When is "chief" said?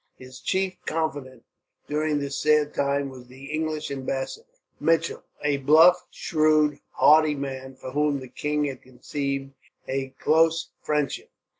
0.39-0.77